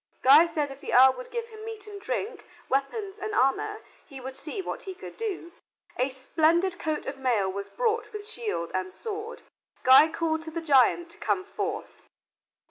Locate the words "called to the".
10.11-10.59